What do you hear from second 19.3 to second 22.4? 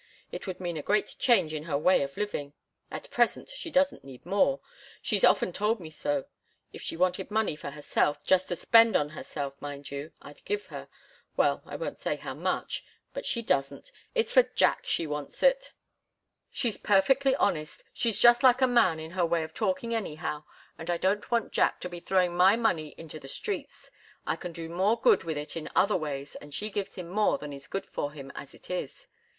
of talking, anyhow. And I don't want Jack to be throwing